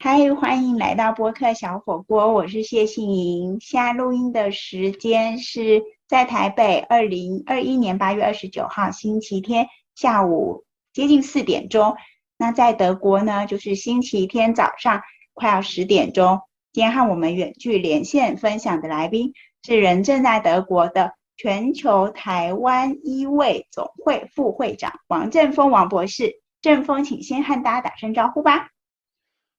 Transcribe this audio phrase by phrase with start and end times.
[0.00, 3.58] 嗨，欢迎来到播客小火锅，我是谢杏莹。
[3.60, 9.66] 现在录音的时间是在台北，二零二一年八月二十九号星期天
[9.96, 11.96] 下午接近四点钟。
[12.36, 15.02] 那在德国呢，就是星期天早上
[15.34, 16.42] 快要十点钟。
[16.72, 19.32] 今天和我们远距连线分享的来宾
[19.66, 26.40] 是人正在德国的全球台湾医卫总会副会长王振峰王博士。
[26.62, 28.68] 振峰，请先和大家打声招呼吧。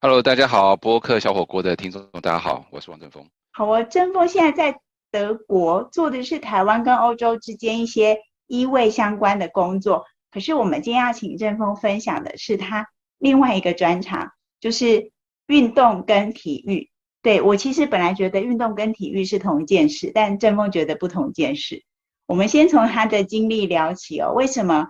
[0.01, 3.21] Hello，大家好，播客小火锅的听众，大家好，我是王振峰。
[3.51, 4.79] 好，我振峰现在在
[5.11, 8.17] 德国做的是台湾跟欧洲之间一些
[8.47, 10.05] 医卫相关的工作。
[10.31, 14.31] 可是我们今天要请振峰分享的是他另外一个专长，
[14.61, 15.11] 就是
[15.47, 16.89] 运动跟体育。
[17.21, 21.83] 对，我其实本来觉得运动跟体育是同一件事，但振峰觉得不同一件事。
[22.25, 24.87] 我们先从他的经历聊起哦，为什么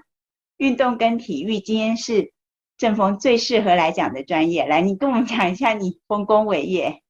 [0.58, 2.32] 运动跟体育今天是？
[2.80, 7.02] 振峰最适合来讲的专业，来，你跟我们讲一下你丰功伟业。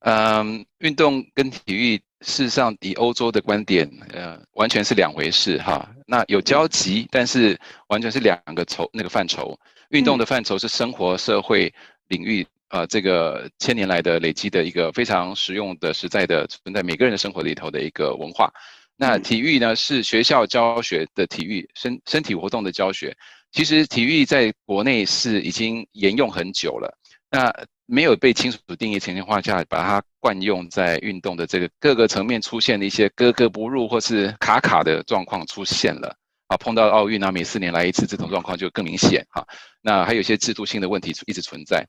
[0.00, 5.88] 嗯，运动跟体育事实上以欧洲的观点，呃，完全是两回事哈。
[6.04, 9.56] 那有交集，但是完全是两个筹那个范畴。
[9.90, 11.72] 运动的范畴是生活社会
[12.08, 18.52] 领域，呃，这个千年来的累积的一个非常实用的、实在的存在每个人的生活里头的一个文化。
[18.96, 23.16] 那体育呢，是学校教学的体育，身身体活动的教学。
[23.52, 26.96] 其实体育在国内是已经沿用很久了，
[27.30, 27.52] 那
[27.86, 36.14] 没有被清楚定义情况下，把它惯用在运动的这个各个层面出现的一些格格不入或是卡卡的状况出现了
[36.48, 39.46] 啊，碰到奥运啊，每四年来一次这种状况就更明显哈。
[39.80, 41.86] 那还有一些制度性的问题一直存在，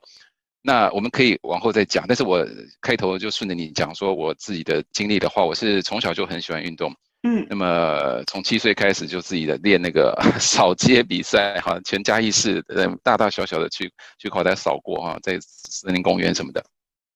[0.62, 2.06] 那我们可以往后再讲。
[2.08, 2.46] 但是我
[2.80, 6.94] 开头就顺着你讲说我自己的经历的话，我是从小就很喜欢运动。
[7.22, 16.64] 嗯，那么从七岁开始就自己的练那个 扫街比赛哈，全嘉义市呃大大小小的去去口袋扫过哈，在森林公园什么的，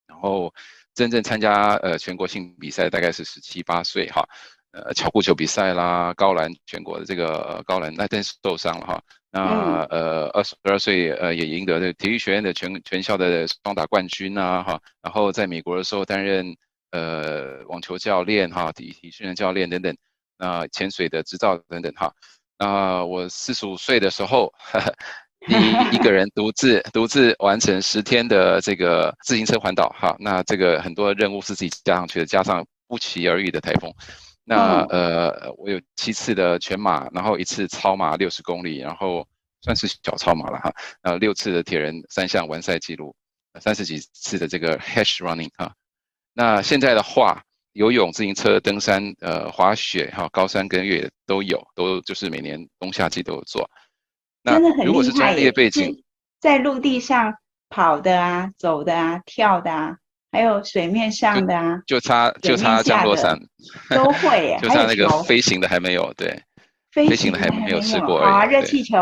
[0.07, 0.53] 然后
[0.95, 4.23] 真正参加呃全国性比赛大概是十七八岁哈，
[4.73, 16.55] 呃巧固球比赛啦，高栏全国的这个高栏那真是受伤了哈，那呃二十二岁呃也赢得这个体育学院的全全校的双打冠军啊哈，然后在美国的时候担任。
[16.95, 19.97] 呃，网球教练哈，体体训练教练等等，
[20.39, 22.15] 那、呃、潜水的执照等等哈。
[22.57, 22.67] 那、
[22.99, 24.55] 呃、我四十五岁的时候，
[25.45, 30.15] 第 一,一个人独自独自完成十天的这个自行车环岛哈。
[30.21, 33.93] 那这个很多任务是自己加上去的，加上不期而遇的台风。
[34.45, 39.27] 那呃，我有七次的全马，然后一次超马六十公里，然后
[39.63, 40.73] 算是小超马了哈。
[41.03, 43.17] 然后六次的铁人三项完赛记录，
[43.59, 45.75] 三十几次的这个 hash running 哈。
[46.34, 47.40] 那现在的话，
[47.74, 53.68] 游泳、自行车、登山、呃，滑雪哈，高山跟越野都有，都就是每年冬夏季都有做。
[54.45, 54.84] 真的很厉害。
[54.84, 55.96] 如果是专业背景，
[56.40, 57.33] 在陆地上
[57.68, 59.96] 跑的啊，走的啊，跳的啊，
[60.33, 63.39] 还有水面上的啊，就，就差就差降落伞
[63.90, 66.42] 都会耶， 就差那个飞行的还没有，对，
[66.90, 68.96] 飞行的还没有试过啊，热气球，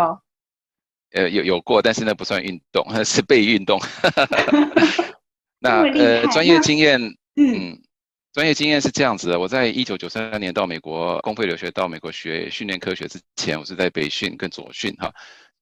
[1.13, 3.81] 呃，有有过，但是那不算运动， 是被运动。
[5.59, 7.01] 那呃，专业经验。
[7.37, 7.81] 嗯，
[8.35, 9.41] 专业经验是这样子的。
[9.41, 15.11] 我在一九九三年到美国公费留学，到美国学训练科学之前，我是在北训跟左训哈，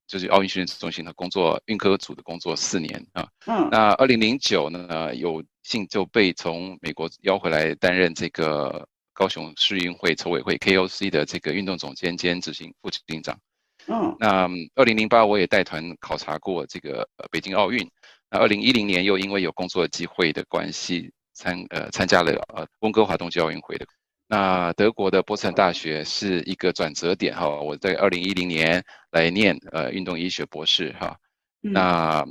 [0.08, 3.28] 就是奥运训练中心的工作，运科组的工作四年啊。
[3.47, 3.69] 嗯。
[3.70, 13.38] 那二零零九呢，有幸就被从美国邀回来担任这个高雄市运会筹委会 KOC 的这个运动总监兼执行副执行长。
[13.87, 14.16] 嗯。
[14.19, 17.88] 那二零零八我也带团考察过这个北京奥运。
[18.28, 21.12] 那二零一零年又因为有工作机会的关系。
[21.41, 23.87] 参呃参加了呃温哥华冬季奥运会的，
[24.28, 31.17] 那德国的波茨坦大学是一个转折点哈，我在二零一零年来念呃运动医学博士哈，
[31.62, 32.23] 那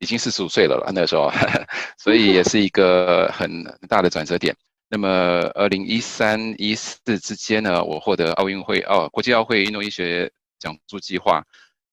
[0.00, 1.30] 已经四十五岁了了那时候，
[1.96, 4.52] 所以也是一个很大的转折点。
[4.88, 5.08] 那么
[5.54, 11.42] 二零一三一四之间呢，我获得奥运会哦国际奥会运动医学奖助计划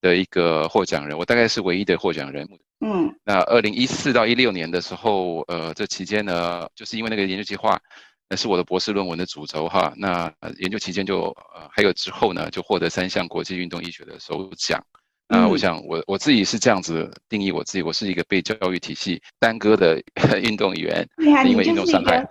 [0.02, 2.48] 的一个获奖人，我大概是唯一的获奖人。
[2.86, 7.80] 嗯，那二零一四到一六年的时候，呃，这期间呢，就是因为那个研究计划，
[8.28, 9.94] 那是我的博士论文的主轴哈。
[9.96, 14.84] 那研究期间就呃，还有之后呢，就获得三项国际运动医学的首奖。
[15.30, 20.04] 那我想我我自己是这样子定义我自己，我是一个被教育体系耽搁的
[20.44, 22.28] 运动员，对啊，因为运动伤害，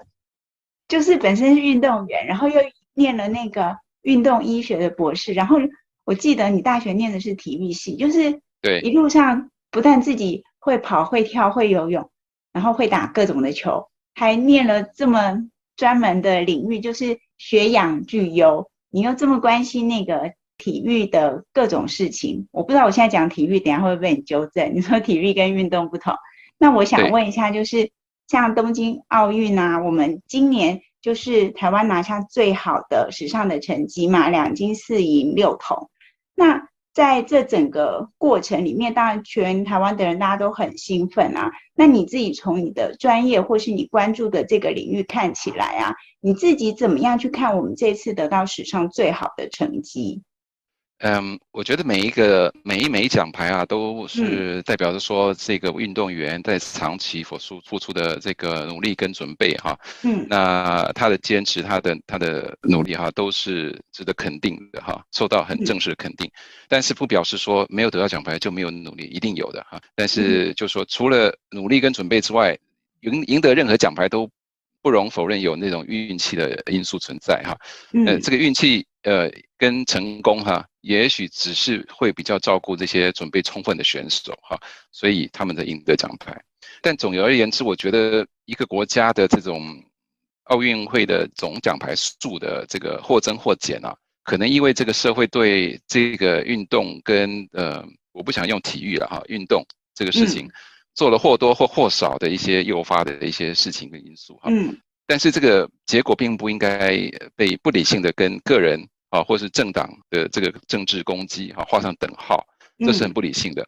[0.86, 2.60] 就是本身是运动员，然后又
[2.92, 5.56] 念了那个运动医学的博士，然后
[6.04, 9.48] 我记得你大学念的是体育系，就是对一路上。
[9.72, 12.08] 不但自己会跑、会跳、会游泳，
[12.52, 18.70] 然后会打各种的球，还念了这么专门的领域，就是学养俱优。
[18.90, 24.74] 你又这么关心那个体育的各种事情，我不知道我现在讲体育，等下会不会被你纠正？
[24.74, 26.14] 你说体育跟运动不同，
[26.58, 27.90] 那我想问一下，就是
[28.28, 35.88] 像东京奥运啊，我们今年就是台湾拿下最好的史上的成绩嘛，两金四银六铜。
[36.34, 41.50] 那在这整个过程里面，当然全台湾的人大家都很兴奋啊。
[41.74, 50.22] 那你自己从你的专业或是你关注的这个领域看起来啊，你自己怎么样去看我们这次得到史上最好的成绩？
[51.02, 59.76] 嗯，我觉得每一个每一枚奖牌啊，都是代表着说这个运动员在长期付出付出的这个努力跟准备哈。
[60.04, 66.30] 嗯，那他的坚持，他的他的努力哈，都是值得肯定的哈，受到很正式的肯定。
[66.68, 69.80] 但是不表示说没有得到奖牌就没有努力，一定有的哈。
[69.96, 72.56] 但是就说除了努力跟准备之外，
[73.00, 74.30] 赢赢得任何奖牌都
[74.80, 77.58] 不容否认有那种运气的因素存在哈。
[78.06, 80.66] 呃，这个运气呃跟成功哈。
[80.82, 84.60] 也许只是会比较照顾这些准备充分的选手哈，
[84.90, 86.36] 所以他们才赢得奖牌。
[86.80, 89.80] 但总而言之，我觉得一个国家的这种
[90.46, 93.94] 奥运会的总奖牌数的这个或增或减啊，
[94.24, 99.64] 可能因为这个社会对这个运动跟呃，我不想用体育了哈，运动
[99.94, 100.50] 这个事情
[100.96, 104.50] 做了或多或或少的一些诱发的一些事情跟因素哈。
[104.50, 104.76] 嗯。
[105.06, 108.84] 但是这个结果并不应该被不理性的跟个人。
[109.12, 112.42] 啊，或是政党的这个政治攻击，哈，画上等号，
[112.78, 113.62] 这是很不理性的。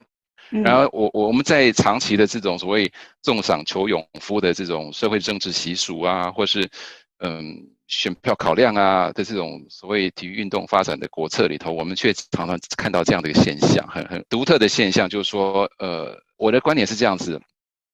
[0.51, 2.91] 嗯、然后我我们在长期的这种所谓
[3.23, 6.67] 重赏求勇夫的这种社会政治习俗啊，或是
[7.19, 17.39] 嗯选票考量啊的这种所谓体育运动发展的国策里头，我们却常常看到这样的一个现象，很很独特的现象，就是说，呃，我的观点是这样子：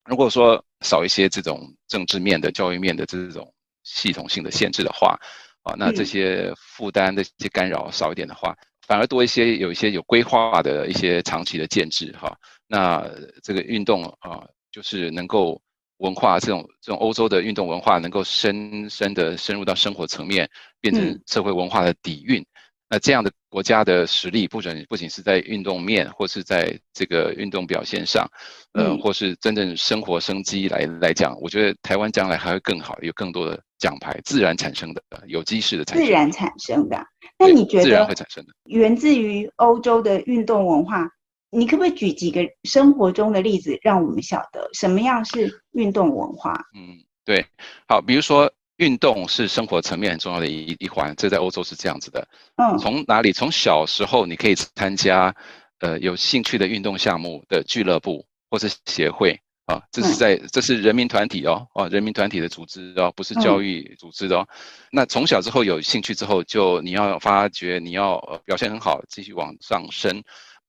[0.04, 3.52] 如果说少一些这种政治面的、教育面的这种
[3.82, 5.18] 系统性的限制的话。
[5.62, 12.36] 啊，那这些负担的一些干扰少一点的话，反而多一些，有一些有规划的一些长期的建制哈。
[12.66, 13.04] 那
[13.42, 15.60] 这个运动啊，就是能够
[15.98, 20.48] 文化这种这种欧洲的运动文化能够深深的深入到生活层面，
[20.80, 22.44] 变成社会文化的底蕴。
[22.88, 28.28] 那这样的国家的实力，不仅不仅是在运动面，或是在这个运动表现上，
[28.72, 37.04] 呃，或是真正生活生机来来讲，我觉得台湾将来还会更好，有更多的奖牌，自然产生的，有机式的产生的，自然产生的。
[37.36, 41.10] 那你觉得自然会产生的，源自于欧洲的运动文化，
[41.50, 46.52] 你可不可以举几个生活中的例子，让我们晓得什么样是运动文化？
[46.76, 47.44] 嗯，对，
[47.88, 48.48] 好，比如说。
[48.80, 52.26] 运动是生活层面很重要的一一环，这在欧洲是这样子的。
[52.56, 53.30] 嗯，从哪里？
[53.30, 55.36] 从小时候你可以参加，
[55.80, 59.38] 呃，有兴趣的运动项目的俱乐部或是协会
[59.70, 64.48] 啊，这是在这是人民团体哦，哦，人民团体的组织哦，不是教育组织的哦。
[64.90, 70.22] 那从小之后有兴趣之后，就你要发觉你要表现很好，继续往上升。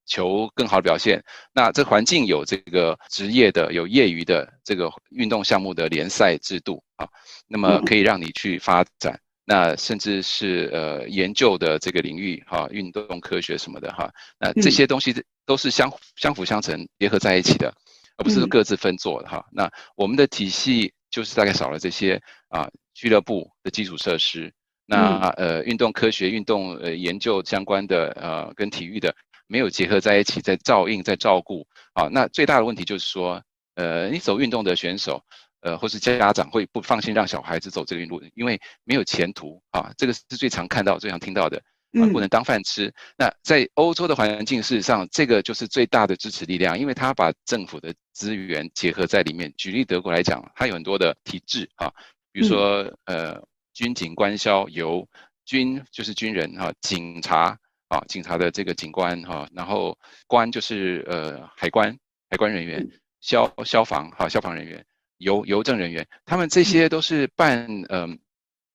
[0.04, 1.22] 求更好的表现，
[1.54, 7.06] 那这环境有这个职业的、有业余的这个运动项目的联赛制度啊，
[7.46, 14.10] 那么可以让你去发展，那甚至是呃研究的这个领域哈，运动科学什么的哈，
[14.40, 15.14] 那这些东西
[15.46, 17.72] 都是相相辅相成、结合在一起的，
[18.16, 19.44] 而不是各自分做的哈。
[19.52, 24.52] 那我们的体系就是大概少了这些啊俱乐部的基础设施，
[24.86, 29.14] 那呃运动科学、运动呃研究相关的呃跟体育的。
[29.48, 33.42] 没有结合在一起，在照应，在照顾啊，那最大的问题就是说，
[33.74, 35.22] 呃，你走运动的选手，
[35.60, 41.62] 呃，或是家长会不放心让小孩子走这个运路，因为没有前途啊，这个是最常看到、最常听到的，
[42.00, 42.86] 啊，不能当饭吃。
[42.86, 49.52] 嗯、那在欧洲的环境，事实上，这个就是最大的支持力量，因为他把政府的资源结合在里面。
[49.56, 51.92] 举例德国来讲，它有很多的体制啊，
[52.32, 53.42] 比如说呃，
[53.74, 55.08] 军警官消由
[55.44, 57.58] 军就是军人哈、啊，警察。
[57.88, 59.94] 啊，警察的这个警官哈，然后
[60.26, 61.94] 官就是呃海关
[62.30, 62.88] 海关人员，
[63.20, 64.82] 消消防哈消防人员，
[65.18, 68.08] 邮邮政人员，他们这些都是办嗯、呃、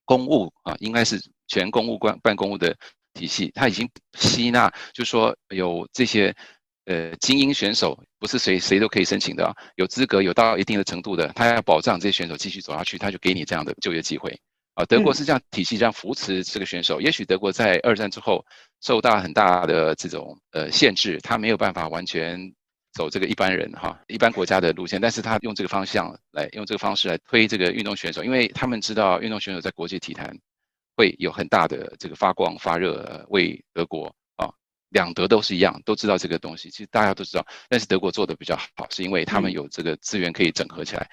[0.06, 2.78] 公务啊，应该是全公务官办公务的
[3.18, 6.34] 体系，它已经吸纳，就是说有这些
[6.86, 14.40] 呃精英选手，不是谁谁都可以申请的，有资格有到一定的程度的，他要保障这些选手继续走下去，他就给你这样的就业机会。
[14.76, 17.02] 啊，德国是这样体系这样扶持这个选手。
[17.02, 18.46] 也许德国在二战之后
[18.80, 22.40] 受到很大的这种呃限制，他没有办法完全
[22.94, 30.38] 走这个一般人哈一般国家的路线，但是他用这个方向来用这个方式来推这个运动选手，因为他们知道运动选手在国际体坛
[30.98, 34.52] 会有很大的这个发光发热，为德国啊
[34.90, 41.10] 两德都是一样，都知道这个东西，其实大家都知道，但是德国做的比较好，是因为他们有这个资源可以整合起来，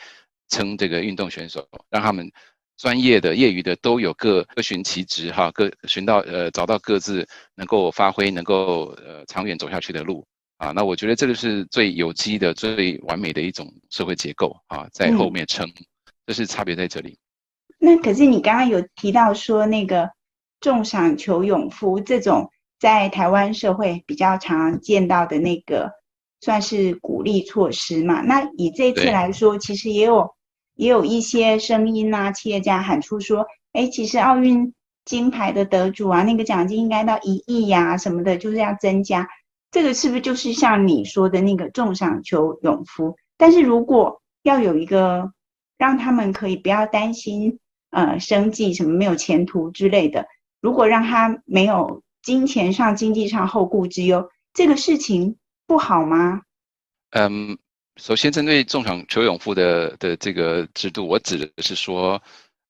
[0.49, 2.29] 称这个运动选手，让他们。
[2.77, 7.25] 专业的、业余的都有各各寻其职哈，各寻到呃找到各自
[7.55, 10.27] 能够发挥、能够呃长远走下去的路
[10.57, 15.71] 啊，那我觉得这个是最有机的、最完美的一种社会结构啊，在后面撑，
[16.27, 17.17] 这、嗯、是差别在这里。
[17.79, 20.11] 那可是你刚刚有提到说那个
[20.61, 25.91] 重赏求勇夫这种在台湾社会比较常见到的那个
[26.41, 28.21] 算是鼓励措施嘛？
[28.21, 30.35] 那以这次来说，其实也有
[30.75, 34.73] 也有一些声音啊，企业家喊出说，哎，其实奥运
[35.05, 39.29] 金牌的得主啊，那个奖金应该到一亿呀什么的，就是要增加。
[39.71, 43.17] 这个是不是就是像你说的那个重赏求勇夫？
[43.37, 45.33] 但是如果要有一个
[45.79, 47.59] 让他们可以不要担心
[47.95, 50.27] 呃生计什么没有前途之类的，
[50.61, 55.37] 如果让他没有金钱上、经济上后顾之忧，这个事情
[55.67, 56.43] 不好吗？
[57.11, 57.57] 嗯，
[57.97, 62.21] 首先针对重赏求永富的的这个制度，我指的是说，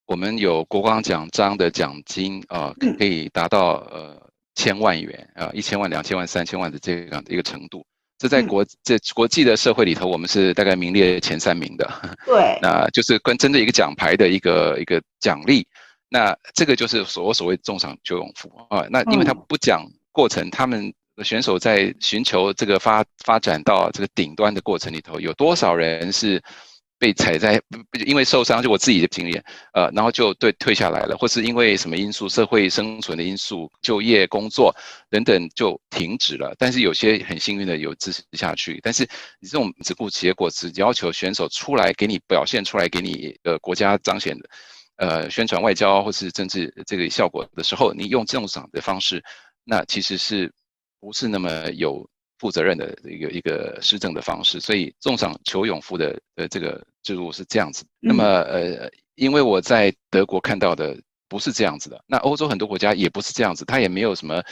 [0.06, 4.22] 我们有国光奖章的奖金啊、呃，可以达到呃。
[4.56, 7.84] 千万元啊，一千万、两千万、三千万的这样的一个程度，
[8.18, 11.90] 这在国这国际的社会里头，我们是大概名列前三名的。
[12.26, 15.66] 对，那就是跟针对一个奖牌的一个一个奖励，
[16.08, 18.86] 那这个就是所所谓重赏就勇夫啊。
[18.90, 20.92] 那因为他不讲过程，他们
[21.22, 26.42] 选手在寻求这个发发展到这个顶端的过程里头，有多少人是？
[27.04, 27.60] 被踩在，
[28.06, 29.44] 因为受伤，就我自己的经验，
[29.74, 34.74] 呃，然后就对退下来了，或是因为什么因素，社会生存的因素，就业、工作
[35.10, 36.54] 等等就停止了。
[36.58, 38.80] 但是有些很幸运的有支持下去。
[38.82, 39.06] 但是
[39.38, 44.48] 你这种只顾结果，只要求选手出来给你表现出来，给你呃国家彰显的，
[44.96, 49.22] 呃宣传外交或是政治这个效果的时候，你用这种赏的方式，
[49.62, 50.50] 那其实是
[51.00, 52.08] 不是那么有
[52.38, 54.58] 负责任的一个一个施政的方式？
[54.58, 56.82] 所以重赏求永富的呃这个。
[57.04, 64.42] 制度是这样子，那么呃，因为我在德国看到的不是这样子的，那欧洲很多国家也不是这样子，它也没有什么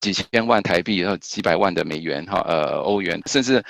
[0.00, 3.64] 几千万台币，然后几百万的美元哈，呃，欧元，甚至。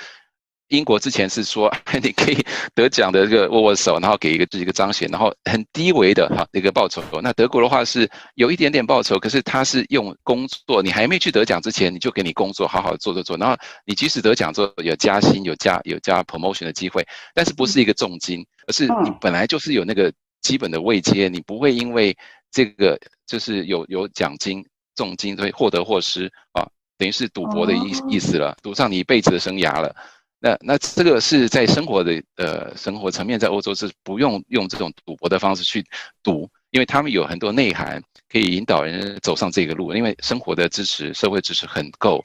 [0.69, 2.37] 英国之前是说， 你可以
[2.73, 7.03] 得奖的这个握握手，然后给一个这一个彰显，然后很低微的哈一个报酬。
[7.21, 13.37] 那德国的话是有一点点报酬，可是他是用工作，你还没去得奖之前，你就给你工作，好好做做做。
[13.37, 13.55] 然后
[13.85, 17.05] 你即使得奖之后有加薪，有加有加 promotion 的机会，
[17.35, 22.17] 但是不是一个重金，而是你本来就是有那个基本的位阶，你不会因为
[22.51, 24.65] 这个就是有有奖金
[24.95, 26.65] 重金所以获得或失啊，
[26.97, 29.95] 等于是赌博的意意思了，赌上你一辈子的生涯了。
[30.45, 35.81] 那那这个是在生活的呃生活层面，在欧洲是不用用这种赌博的方式去
[36.21, 42.21] 赌，因为他们有很多内涵可以引导人走上这个路，因为生活的支持、社会支持很够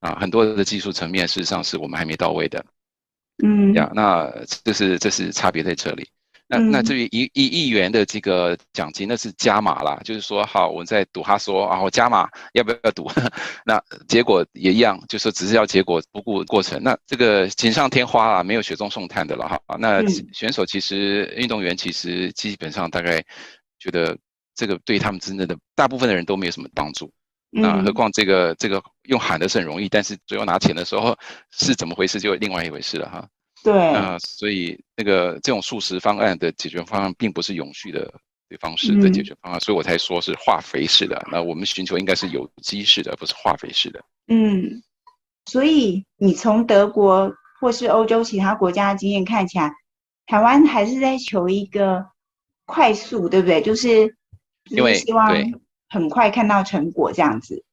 [0.00, 2.62] 啊，很多的技术层面事实上是我们还没到位的，
[3.42, 4.30] 嗯，呀，那
[4.64, 6.06] 这是这是差别在这里。
[6.52, 13.10] 那那至于一一亿元的这个奖金，那是加码啦，就是说，好，我在赌，他说啊，我加码，要不要赌？
[13.64, 16.78] 那结果也一样，就是说只是要结果，不顾过程。
[16.82, 19.58] 那这个锦上添花啊，没有雪中送炭的了哈。
[19.78, 23.24] 那选手其实，运动员其实基本上大概
[23.78, 24.14] 觉得
[24.54, 27.10] 这个对他们真正的大部分的人都没有什么帮助。
[27.54, 31.16] 那何况这个这个用喊的是很容易，但是最后拿钱的时候
[31.50, 33.26] 是怎么回事，就另外一回事了哈。
[33.62, 38.12] 对啊、呃，所以那个这种素食方案的解决方案，并不是永续的
[38.60, 41.20] 方式的解决方案，嗯、所以我才说是化肥式的。
[41.30, 44.04] 那我们寻求应该是有机式的，不是化肥式的。
[44.26, 44.82] 嗯，
[45.46, 49.72] 所以你从德国或是欧洲其他国家的经验看起来，
[50.26, 52.04] 台湾还是在求一个
[52.66, 53.62] 快速，对不对？
[53.62, 54.16] 就是
[54.70, 55.30] 因为希望
[55.88, 57.64] 很快看到成果这样子。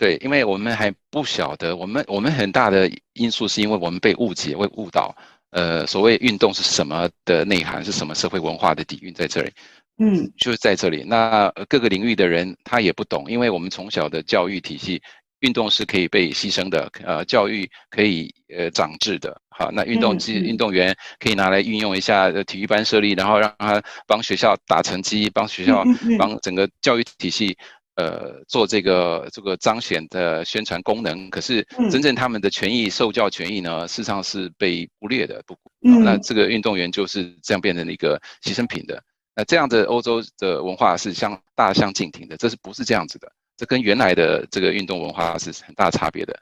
[0.00, 5.14] 对，因为我们还不晓得，我们我们很大的因素是因为我们被误解、被误导。
[5.50, 9.52] 呃，所谓运动是什么的内涵，是什么社会文化的底蕴在这里？
[9.98, 11.04] 嗯，就是在这里。
[11.06, 15.02] 那各个领域的人他也不懂，因为我们从小的教育体系，
[15.40, 19.38] 运动是可以被牺牲的，呃，教育可以呃长智的。
[19.50, 25.84] 好，那运动机运动员可以拿来运用一下体育班设立，然后让他帮学校打成绩，帮学校
[26.18, 27.54] 帮整个教育体系。
[28.00, 35.42] 呃，做这个这个彰显的宣传功能，可是真正他们的权益、受教权益呢，事实上是被忽略的。
[35.46, 39.02] 不，那这个运动员就是这样变成了一个牺牲品的。
[39.36, 43.30] 那这样的欧洲的文化是相大相径庭的，这是不是这样子的？
[43.58, 46.34] 这跟原来的这个运动文化是很大差别的。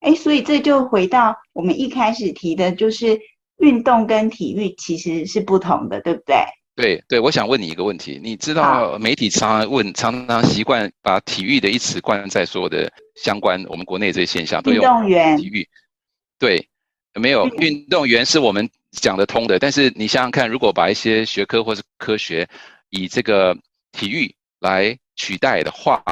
[0.00, 3.18] 哎，所以这就回到我们一开始提的，就是
[3.58, 6.36] 运动跟体育其实是不同的，对不对？
[6.74, 14.82] 对对，我想问你一个问题，你知道媒体常常问，常常习惯把体育的一词冠在所有的相关我们国内这些现象，都用
[15.36, 15.68] 体育。
[16.38, 16.66] 对，
[17.14, 22.48] 没有运动员是我们讲得通的，但是你想想看，如果把一些学科或是科学
[22.88, 23.54] 以这个
[23.92, 26.02] 体育来取代的话，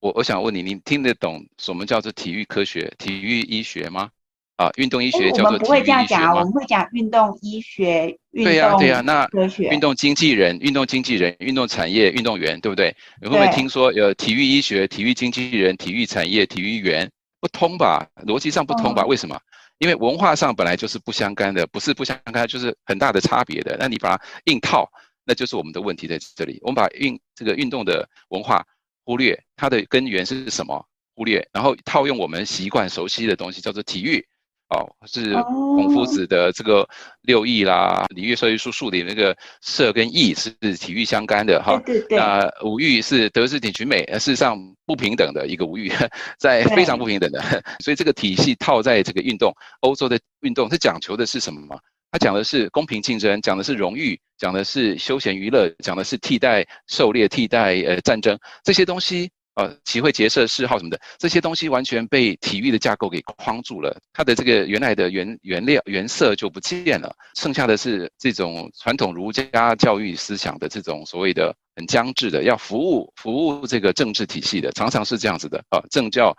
[0.00, 4.10] 我我想问你，你听得懂什么叫做体育科学、体育医学吗？
[4.58, 5.48] 啊，运动医学叫做体育医学吗？
[5.48, 9.28] 我们不会这样讲，我们会讲运动医学、运动对呀、啊、对呀、啊，那
[9.70, 12.94] 运动经纪人、运动经纪人、运动产业、运动员，对不对？
[13.22, 17.08] 你会不会听说有体育医学、体育经纪人、体育产业、体育员？
[17.40, 18.04] 不通吧？
[18.26, 19.04] 逻辑上不通吧？
[19.06, 19.38] 为什么？
[19.78, 23.76] 因为文化上本来就是不相干的，不是不相干，就是很大的差别的。
[23.78, 24.90] 那你把它硬套，
[25.24, 26.58] 那就是我们的问题在这里。
[26.62, 28.64] 我们把运这个运动的文化。
[29.04, 30.84] 忽略它的根源是什么？
[31.14, 34.22] 忽略，然后套用我们习惯熟悉的东西，叫做体育，
[34.68, 36.86] 哦，是孔夫子的这个
[37.22, 41.80] 六艺啦，礼乐射御书数里那个射跟艺是体育相干的哈。
[41.86, 42.18] 对对。
[42.18, 45.90] 那五育是德智体群美，事实上不平等的一个五育，
[46.38, 47.40] 在非常不平等的，
[47.80, 51.80] 所以这个体系套在这个运动，欧洲的运动，它讲求的是什么？
[52.10, 76.32] 它讲的是公平竞争，讲的是荣誉，讲的是休闲娱乐，讲的是替代狩猎、替代呃战争这些东西，呃，集会结社、嗜好什么的，这些东西完全被体育的架构给框住了，它的这个原来的原原料原色就不见了，剩下的是这种传统儒家教育思想的这种所谓的很僵滞的，要服务服务这个政治体系的，常常是这样子的啊，政教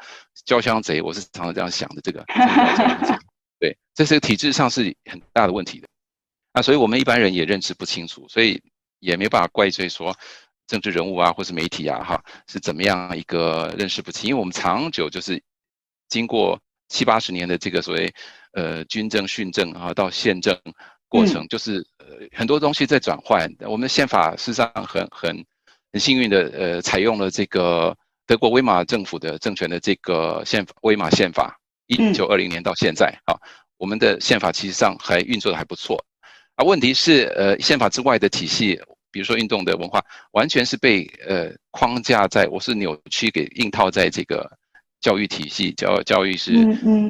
[0.45, 2.23] 交相贼，我是常常这样想的这个。
[3.59, 5.87] 对，这是体制上是很大的问题的，
[6.53, 8.61] 啊，所以我们一般人也认知不清楚，所以
[8.99, 10.15] 也没办法怪罪说
[10.69, 15.41] 政治人物啊，或是媒体啊，哈，是怎么样一个认识不清，因为我们长久就是
[16.07, 16.57] 经过
[16.87, 18.13] 七八十年的这个所谓
[18.53, 20.55] 呃军政训政啊到宪政
[21.07, 23.49] 过程，就是呃很多东西在转换。
[23.61, 25.45] 我们的宪法事实上很很
[25.91, 27.97] 很幸运的呃采用了这个
[28.27, 31.57] 德国威玛政府的政权的这个宪法威玛宪法。
[31.91, 33.33] 一九二零年到现在，啊，
[33.77, 35.97] 我们的宪法其实上还运作的还不错，
[36.53, 38.79] 啊，问题是，呃，宪法之外的体系，
[39.11, 44.49] 比如说运动的文化，完全是被呃框架在，我是扭曲给硬套在这个
[45.01, 46.51] 教育体系，教教育是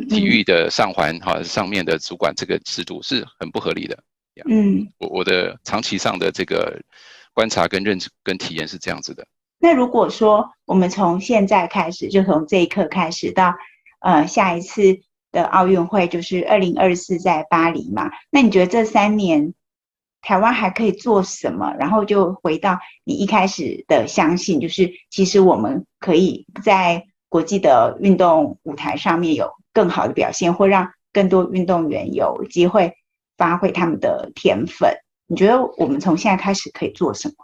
[0.10, 3.98] 体育的上环哈，上面的主管这个制度是很不合理的。
[4.50, 6.80] 嗯，我我的长期上的这个
[7.34, 9.26] 观察跟认知跟体验是这样子的。
[9.60, 13.54] 那如果说我们从现在开始，就从这一刻开始到。
[14.02, 18.10] 呃，下一次的奥运会就是二零二四在巴黎嘛？
[18.30, 19.54] 那你觉得这三年
[20.22, 21.74] 台湾还可以做什么？
[21.80, 32.94] 然后就回到你一开始的相信，就是其实我们可以在国际的运动舞台上面有更好的表现，或让更多运动员有机会
[33.38, 34.94] 发挥他们的天分。
[35.28, 37.36] 你觉得我们从现在开始可以做什么？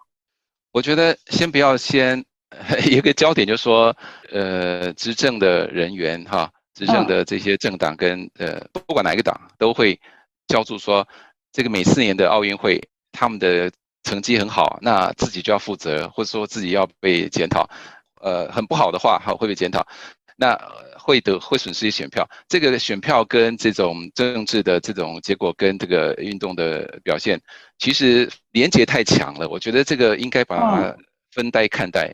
[0.71, 2.23] 我觉得先不要先。
[2.89, 3.93] 一个焦点就是说，
[4.31, 9.99] 呃，执政的人员哈，执政的这些政党跟呃，不管哪一个党，都会
[10.47, 11.05] 叫做说，
[11.55, 12.81] 这个每四年的奥运会，
[13.13, 13.71] 他们的
[14.03, 17.65] 成绩很好，那自己就要负责，或者说自己要被检讨，
[18.19, 19.87] 呃，很不好的话，哈，会被检讨，
[20.35, 20.53] 那
[20.99, 22.29] 会得会损失一些选票。
[22.49, 27.39] 这个选票跟这种政治的这种结果跟这个运动的表现，
[27.77, 29.47] 其实连结太强了。
[29.47, 30.93] 我觉得这个应该把它
[31.31, 32.13] 分开看待。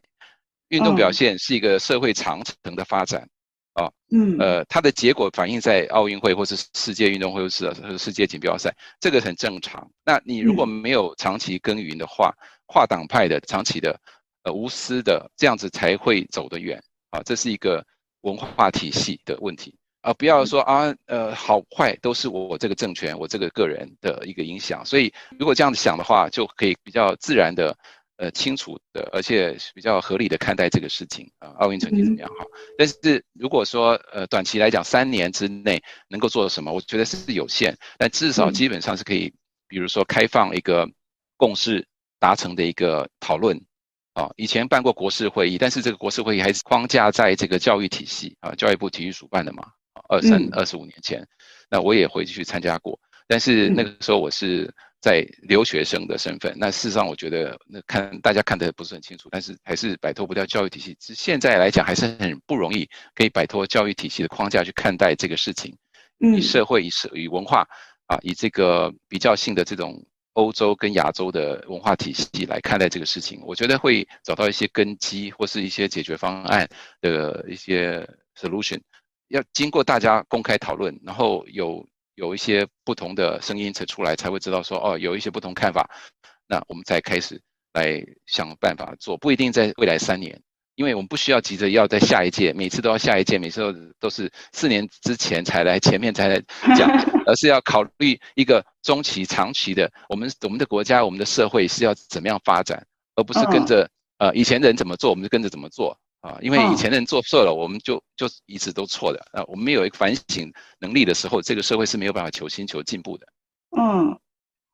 [0.68, 3.28] 运动表现是一个社会长程的发展，
[3.74, 9.90] 啊，嗯，呃，它的结果反映在奥运会或是世界运动会或是世界锦标赛，这个很正常。
[10.04, 12.34] 那你如果没有长期耕耘的话，
[12.66, 13.98] 跨党派的、长期的、
[14.44, 17.22] 呃无私的，这样子才会走得远啊。
[17.24, 17.86] 这是一个
[18.22, 24.86] 文化体系的问题啊，不要说啊，呃，好坏都是我这个政权、我这个个人的一个影响。
[24.86, 27.74] 所以如果这样子想的话，就可以比较自然的。
[28.22, 32.46] 呃，清楚的，而且比较合理的看待这个事情啊，奥运成绩怎么样好？
[32.78, 39.34] 但是如果说呃，短期来讲，三年之内能够做什么，我觉得是有限，但至少基本上是可以，
[39.68, 40.88] 比如说开放一个
[41.36, 41.84] 共识
[42.20, 43.60] 达成的一个讨论
[44.14, 44.30] 啊。
[44.36, 49.64] 以前办过国事会议，但是这个国事会议还是框架在这个教育体系啊，教育部体育署办的嘛，
[50.10, 51.28] 二三二十五年前，
[51.72, 54.72] 那我也回去参加过，但是那个时候我是。
[55.02, 60.96] 在留学生的身份，那事实上我觉得，那看大家看的不是很清楚，但是还是摆脱不掉教育体系。
[61.00, 65.76] 现在来讲还是很不容易，可以摆脱教育体系的框架去看待这个事情。
[66.20, 67.68] 嗯以社会、以社、以文化
[68.06, 76.70] 啊，以这个比较性的这种欧洲跟亚洲的文化体系来看待这个事情，我觉得会找到一些根基或是一些解决方案
[77.02, 78.08] 的一些
[78.40, 78.80] solution。
[79.30, 81.84] 要经过大家公开讨论，然后有。
[82.16, 85.90] 有一些不同的声音才出来，才会知道说哦，有一些不同看法，
[86.48, 87.42] 那我们再开始
[87.74, 90.40] 来想办法做，不一定在未来三年，
[90.76, 96.42] 因为我们不需要急着要在下一届，每次都要下一届，每次都都是四年之前才来前面才来
[96.76, 96.90] 讲，
[97.26, 109.44] 而是要考虑一个中期、长期的，我们我们的国家、我们的社会是要怎么样发展，而不是跟着呃以前人怎么做，我们就跟着怎么做啊，因为以前的人做错了，我们就就一直都错的啊。
[109.48, 113.28] 我们没有一个反省能力的时候，这个社会是没有办法求新求进步的。
[113.76, 114.20] 嗯，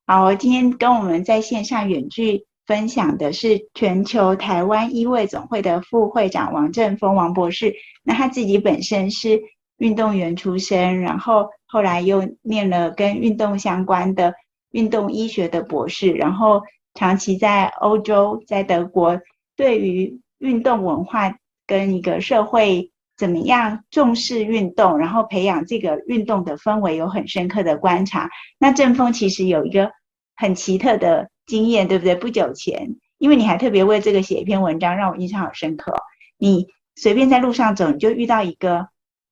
[0.06, 7.74] 好，今天跟我们在线上远距分享的是全球台湾医卫总会的副会长王振峰王博士。
[8.04, 9.42] 那他自己本身是
[9.78, 14.34] 运动员出身，然后后来又念了跟运动相关的
[14.72, 16.62] 运动医学的博士，然后
[16.94, 19.18] 长期在欧洲，在德国，
[19.56, 28.30] 对于运动文化跟一个社会怎么样重视运动，然后培养这个运动的氛围有很深刻的观察。
[28.60, 29.92] 那正峰其实有一个
[30.36, 32.16] 很奇特的经验，对不对？
[32.16, 35.96] 不久前，因为你还特别为这个写一篇文章，让我印象好深刻。
[36.38, 38.90] 你随便在路上走，你就遇到一个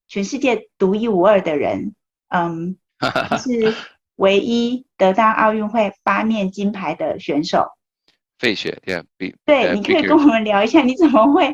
[0.08, 1.94] 全世界独一无二的人，
[2.30, 2.78] 嗯，
[3.38, 3.76] 是
[4.16, 7.68] 唯一得到奥运会八面金牌的选手。
[8.40, 11.54] 费雪，yeah, be, 对，你可以跟我们聊一下，你怎么会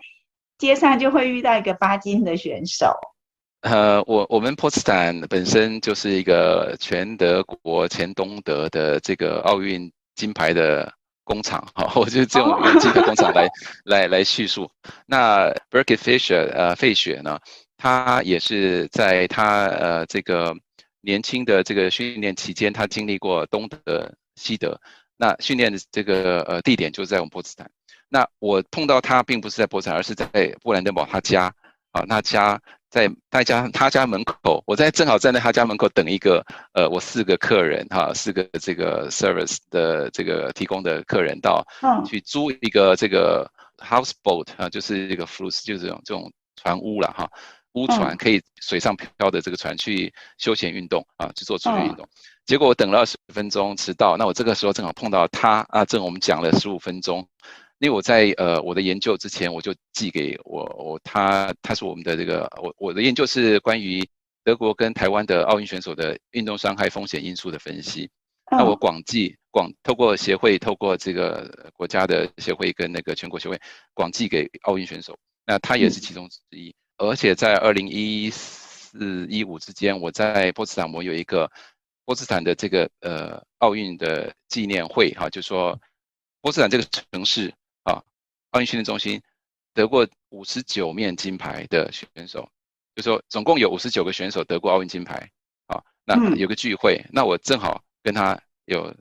[0.58, 2.94] 街上就会遇到一个巴金的选手？
[3.62, 10.92] 呃，我我们波茨坦本身就是一个全德国、前东德的这个奥运金牌的
[11.24, 13.48] 工厂，哈， 我就这种金牌工厂来
[13.86, 14.68] 来来叙述。
[15.06, 17.40] 那 b i r k i t Fischer，呃，费雪呢，
[17.78, 20.56] 他也是在他呃这个
[21.02, 24.82] 年轻的这个训练期间，他经历过东德、西德。
[25.22, 27.70] 那训练的这个呃地点就在我们波茨坦。
[28.10, 30.26] 那我碰到他并不是在波茨坦，而是在
[30.64, 31.54] 布兰登堡他家
[31.92, 32.04] 啊。
[32.08, 41.64] 那家在他家他家门口，我在正好站在他家门口等一个呃我四个客人哈、啊，四个这个 service 的这个提供的客人到
[42.04, 47.30] 去租一个这个 houseboat 啊，就是这个 flus 就是这种这种船屋了哈。
[47.74, 52.10] 乌船可以水上漂的这个船去休闲运动啊，去做剧烈运动。
[52.52, 57.26] 结果我等了二十分钟迟到，那我这个时候正好碰到他啊，正我们讲了十五分钟。
[57.80, 64.06] 因为我在呃我的研究之前，我就寄给我我他他是我们的这个我我的研究是关于
[64.44, 68.10] 德国跟台湾的奥运选手的运动伤害风险因素的分析。
[68.52, 73.58] 那我广寄广透过协会，透过这个国家的协会跟那个全国协会
[73.94, 76.76] 广寄给奥运选手，那他也是其中之一。
[76.98, 81.50] 而且在二零一四一五之间，我在波茨坦，我有一个
[82.12, 85.80] 波茨坦的这个呃奥运的纪念会哈，就说
[86.42, 87.48] 波茨坦这个城市
[87.84, 88.04] 啊，
[88.50, 89.22] 奥运训练中心
[89.74, 92.46] 得过五十九面金牌的选手，
[92.96, 95.26] 就说总共有五十九个选手得过奥运金牌
[95.68, 95.82] 啊。
[96.04, 98.94] 那有个聚会，那我正好跟他有，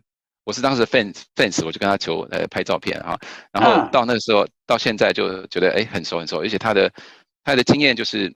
[0.44, 3.18] 我是当时 fans fans，我就跟他求呃拍照片啊。
[3.50, 6.88] 然后到那个时候到现在就觉得哎很熟很熟，而且他的。
[7.42, 8.32] 他的经验就是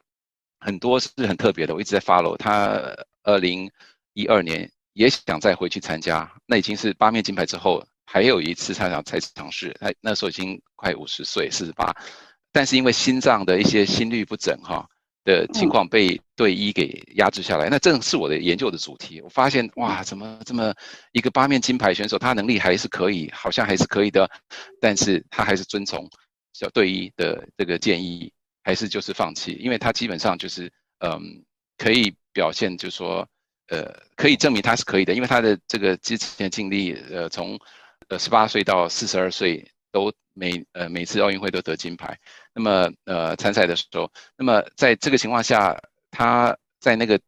[0.59, 2.83] 很多是很特别的，我一直在 follow 他。
[3.27, 3.71] 二零
[4.15, 9.77] 一二年也想再回去参加，那已经是八面金牌之后，还有一次他想再尝试。
[9.79, 11.95] 他那时候已经快五十岁，四十八，
[12.51, 14.89] 但是因为心脏的一些心律不整哈
[15.25, 17.69] 的情况被队医给压制下来。
[17.69, 19.21] 那正是我的研究的主题。
[19.21, 20.73] 我发现哇，怎么这么
[21.13, 24.31] 一个八面金牌选手，他能力还是可以，好像还是可以的，
[24.81, 26.09] 但是他还是遵从
[26.53, 28.33] 小队医的这个建议。
[28.67, 31.21] 还是就是放弃，因为他基本上就是，嗯，
[31.77, 33.29] 可以表现，就是说，
[33.69, 37.59] 呃，可以证明他是可以的，因为他的这个之前经历，呃，从
[38.09, 42.19] 呃十八岁到四十二岁都每呃每次奥运会都得金牌，
[42.53, 47.19] 那么呃参赛的时候，那么在这个情况下，他在那个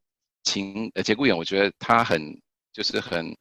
[0.42, 2.40] 情呃节骨眼，我觉得他很
[2.72, 3.36] 就是很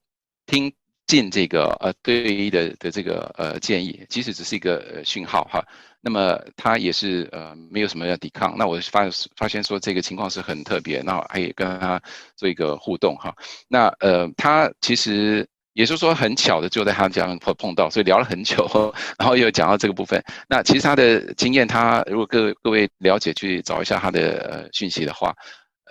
[0.46, 0.74] 听
[1.06, 5.64] 进这个呃队医的的这个呃建议，即使只是一个讯号哈。
[6.06, 12.00] 那么他也是呃没有什么要抵抗，那我发发现说这个情况是很特别，那还也跟他
[12.36, 13.36] 做一个互动哈。
[13.68, 20.24] 那呃他其实也是说很巧的就在他家碰碰到，所以聊了很久，然后又讲到这个部分。
[20.48, 25.36] 那其实他的经验，他如果各各位了解去找一下他的呃讯息的话，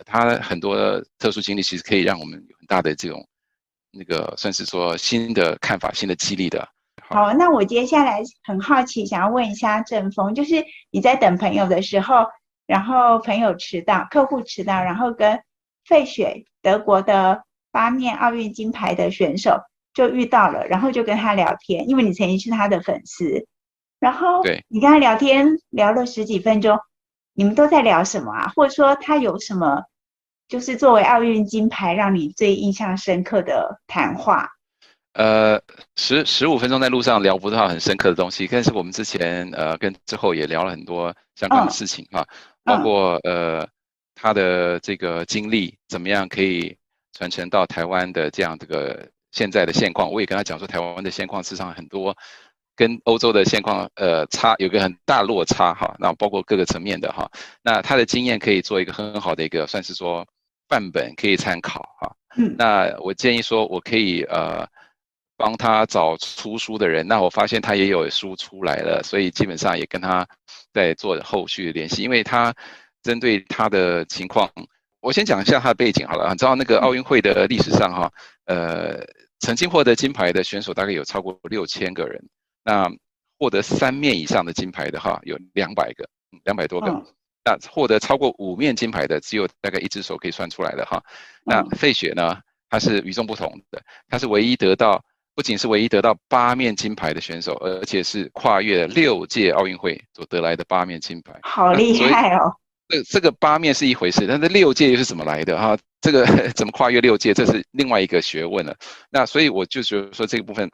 [0.07, 3.27] 他很多特殊经历其实可以让我们有很大的这种
[3.91, 6.69] 那个算是说新的看法、新的激励的。
[7.09, 12.27] 好，那我接下来很好奇，想要问一下正峰，就是你在等朋友的时候，
[12.67, 15.41] 然后朋友迟到，客户迟到，然后跟
[15.87, 19.61] 费雪德国的八面奥运金牌的选手
[19.93, 23.47] 就遇到了，然后就跟他聊天，因为你曾经是他的粉丝，
[24.01, 26.79] 然后你跟他聊天聊了十几分钟，
[27.35, 28.53] 你们都在聊什么啊？
[28.57, 29.83] 或者说他有什么，
[30.49, 34.49] 就是作为奥运金牌让你最印象深刻的谈话？
[35.15, 35.61] 呃，
[35.97, 42.27] 十十五分钟在路上聊不到很深刻的东西，但是我们之前呃跟之后也聊了很多相关的事情哈、哦，
[42.65, 43.67] 包括呃
[44.17, 46.77] 他的这个经历怎么样可以
[47.17, 52.17] 传承到台湾的这样这个现在的现况，我也跟他讲说台湾的现况事实上很多
[52.75, 57.31] 跟欧洲的现况呃差有个很大落差哈，那包括各个层面的哈，
[57.63, 60.27] 那他的经验可以做一个很好的一个算是说
[60.69, 62.17] 范本可以参考哈。
[62.37, 64.67] 嗯，那我建议说我可以呃
[65.45, 70.27] 帮他找出书的人，那我发现他也有书出来了，所以基本上也跟他
[70.73, 72.55] 在做后续的联系，因为他
[73.03, 74.51] 针对他的情况。
[75.03, 78.11] 我先讲一下他的背景好了，你知道那个奥运会的历史上哈，
[78.47, 79.05] 呃，
[79.41, 82.27] 曾经获得金牌的选手大概有超过六千个人，
[82.65, 82.91] 那
[83.39, 86.09] 获得三面以上的金牌的哈有两百个，
[86.45, 86.87] 两百多个，
[87.45, 91.05] 那获得超过五面金牌的只有大概一只手可以算出来的哈。
[91.45, 102.53] 那费雪呢，他是与众不同的，他是唯一得到，不仅是唯一得到八面金牌的选手，而且是跨越了六届奥运会所得来的八面金牌，好厉害哦。
[102.89, 105.77] 这这个八面是一回事，但是六届又是怎么来的哈？
[106.01, 108.77] 这个 怎么跨越六届，这是另外一个学问了。
[109.11, 110.71] 那所以我就觉得说这个部分，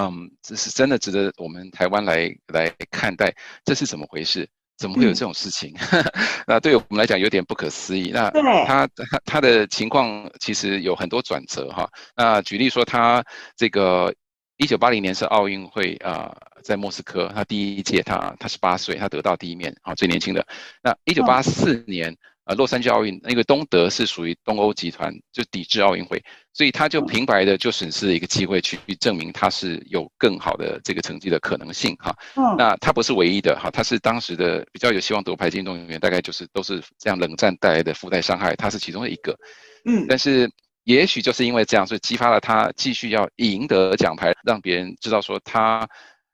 [0.00, 4.48] 嗯，这是真的值得我们台湾来来看待，这是怎么回事？
[4.76, 5.74] 怎么会有这种事情？
[5.92, 6.04] 嗯、
[6.46, 8.10] 那对我们来讲有点不可思议。
[8.12, 8.30] 那
[8.66, 11.88] 他他他的情况其实有很多转折哈。
[12.16, 13.24] 那举例说，他
[13.56, 14.14] 这个。
[14.56, 20.46] 一九八零年是奥运会啊、呃，在莫斯科，他第一届他他十八岁，他得到第一面啊，最年轻的。
[20.80, 32.14] 那一九八四年呃洛杉矶奥运，那个东德是属于东欧集团，就抵制奥运会，所以他就平白的就损失了一个机会，去证明他是有更好的这个成绩的可能性哈。
[32.56, 39.36] 那他不是唯一的哈，他是当时的比较有希望夺牌的运动员，大概就是都是这样冷战带来的附带伤害，他是其中的一个。
[39.84, 40.50] 嗯，但是。
[40.86, 45.88] 也许就是因为这样，所以激发了他继续要赢得奖牌，让别人知道说他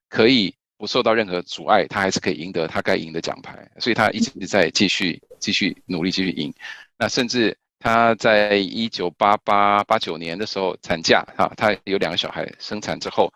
[0.08, 6.52] 可以不受到任何阻碍，他还是可以赢得他该赢的奖牌，所以他一直在继续继续努力继续赢。
[6.96, 13.32] 那甚至他在一九八八八九年的时候产假，哈，他有两个小孩，生产之后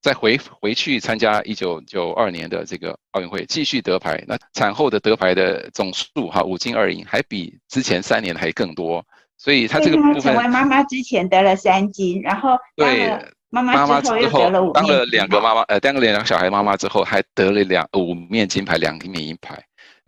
[0.00, 4.22] 再回回去参加一九九二年的这个奥运会，继续得牌。
[4.26, 9.04] 那产后的得牌的总数，哈，五金二银，还比之前三年还更多。
[9.36, 13.10] 所以他这个部分，成为妈妈之前得了三金，然后对
[13.48, 19.58] 妈妈之后又得了五当了两个妈妈，呃，当了两个小孩妈妈之后，还得了两五面金牌，两面银牌。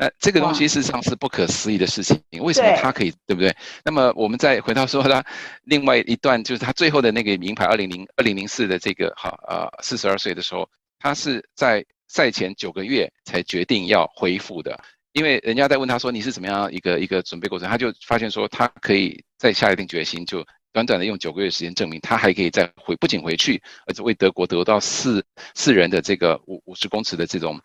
[0.03, 3.55] 那这个东西事实上是不可思议的事情，为什么他可以，对不对？
[3.85, 5.25] 那么我们再回到说他
[5.63, 14.77] 另外一段，就是他最后的那个名牌，二零零二零零四的这个哈呃四十二岁的时候，他是在赛前九个月才决定要恢复的。
[15.13, 27.61] 因为人家在问他说，你是怎么样一个一个准备过程，他就发现说他可以再下一定决心，就短短的用九个月时间证明他还可以再回，不仅回去，而且为德国得到四四人的这个五五十公尺的这种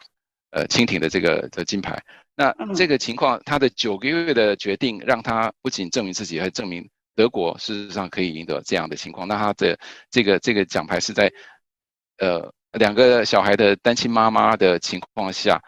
[0.52, 2.02] 呃蜻蜓的这个的金牌。
[2.36, 9.28] 那这个情况，他的九个月的决定让他不仅证明自己，还证明德国事实上可以赢得这样的情况。
[9.28, 9.78] 那他的
[10.12, 11.32] 这个这个奖牌是在
[12.20, 15.62] 呃两个小孩的单亲妈妈的情况下。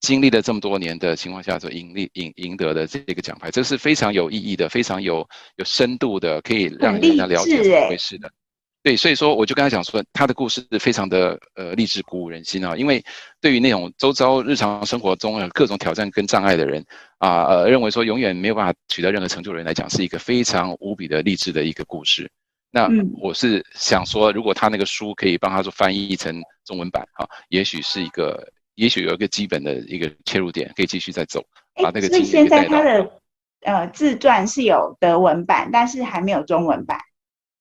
[0.00, 8.30] 经历了这么多年的情况下，所赢利赢赢得的这个奖牌，这是非常有意义的，非常有有深度的，可以让人家了解怎么回事的。
[8.82, 12.76] 对，所以说我就跟他讲说，他的故事是非常的呃励志鼓舞人心啊。
[12.76, 13.04] 因为
[13.40, 16.84] 对于那种周遭日常生活中各种挑战跟障碍的人
[17.18, 22.30] 啊，呃，认为说永远没有办法取得任何成就的人来讲，是一个非常无比的励志的一个故事。
[22.70, 22.88] 那
[23.20, 28.52] 我是想说，如果他那个书可以帮他做翻译成中文版啊，也许是一个。
[28.76, 31.44] 也许有一个基本的一个切入点，可以继续再走，
[31.82, 32.08] 把那个。
[32.08, 33.12] 所以现在他的
[33.60, 36.98] 呃自传是有德文版，但是还没有中文版。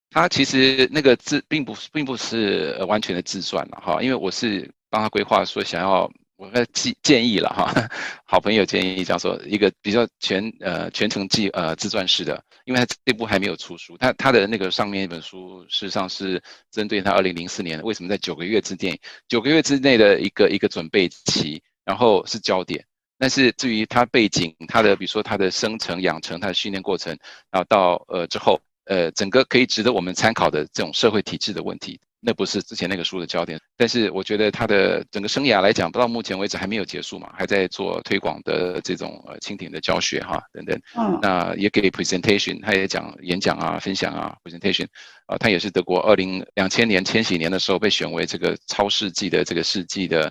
[0.10, 6.12] 他其实那个自并不并不是完全的自传了哈，因为我是帮他规划说想要。
[6.40, 7.70] 我的建建议了哈，
[8.24, 16.42] 好朋友建议叫做一个比较全呃全程记呃自传式的，因为他这部还没有出书，他他的那个上面一本书事实上是
[16.72, 22.86] 针对他二零零四年为什么在九个月之内九个月之内的一个一个准备期，然后是焦点，
[23.18, 27.12] 但是至于他背景，他的比如说他的生成养成，他的训练过程，
[27.52, 28.58] 然后到呃之后
[28.90, 31.98] 呃整个可以值得我们参考的这种社会体制的问题。
[32.22, 40.78] 那不是之前那个书的焦点，但是我觉得他的整个生涯来讲，到目前为止还没有结束嘛，还在做推广的这种呃蜻蜓的教学哈等等。
[40.98, 41.18] 嗯。
[41.22, 44.86] 那也给 presentation，他也讲演讲啊、分享啊 presentation，
[45.28, 50.30] 啊，他也是德国二零两千年千禧年的时候被选为这个超世纪的这个世纪的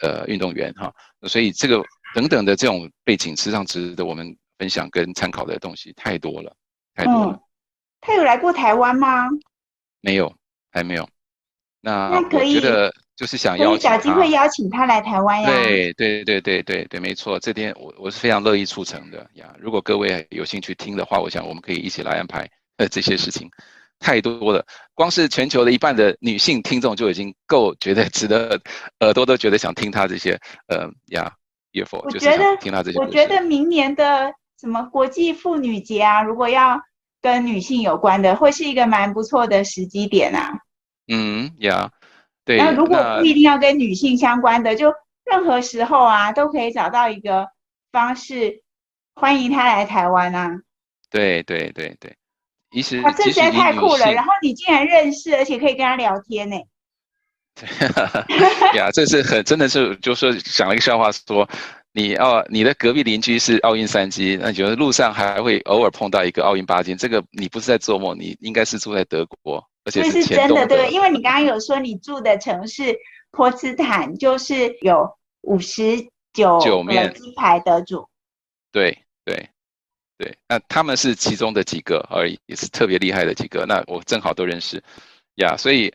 [0.00, 0.90] 呃运动员哈，
[1.28, 6.50] 所以这个等等的这种背景，实际上值得我们分享跟参考的东西太多了，
[6.94, 7.32] 太多了。
[7.32, 7.40] 嗯。
[8.00, 9.28] 他有来过台湾吗？
[10.00, 10.32] 没有，
[10.70, 11.08] 还没有。
[11.80, 15.48] 那我觉得就是想邀请他，找机会邀请他来台湾呀。
[15.48, 19.54] 对对对对对对，没错，这点我我是非常乐意促成的呀。
[19.58, 23.48] 如果各位有兴趣听的话，我想我们可以一起来安排呃这些事情。
[23.98, 24.62] 太多了。
[24.92, 28.60] 光是全球的一半的女性听众就已经够觉得 值得，
[29.00, 31.32] 耳朵都觉得想听他这些，呃呀，
[31.72, 32.98] 岳父，我觉得听他这些。
[32.98, 34.30] 我觉得明年的
[34.60, 36.78] 什么国际妇女节啊，如果要
[37.26, 40.60] 跟女性有关的，会是一个蛮不错的时机点啊。
[41.08, 41.90] 嗯呀，
[42.44, 42.56] 对。
[42.56, 47.48] 那如果不一定要跟女性相关的，就任何时候啊，都可以找到一个
[47.90, 48.62] 方式，
[49.16, 50.50] 欢迎他来台湾啊。
[51.10, 52.16] 对对对对，
[52.70, 54.12] 其实哇，这实在太酷了！
[54.12, 56.56] 然后你竟然认识，而且可以跟他聊天呢。
[57.56, 57.66] 对
[58.78, 61.48] 呀，这是很真的是，就是讲了一个笑话说，说
[61.96, 72.94] 你哦，你的隔壁邻居是奥运三金，那觉得路上还会偶尔碰到一个奥运八金，这个你不是在做梦，你应该是住在德国，而且是，是真的，对，因为你刚刚有说你住的城市
[73.30, 75.08] 波茨坦就是有
[75.40, 78.06] 五十九面金牌得主，
[78.70, 79.48] 对对。
[80.18, 83.66] 对，那他们是其中的几个而已，也是特别厉害的几个。
[83.66, 84.82] 那我正好都认识，
[85.34, 85.92] 呀，所以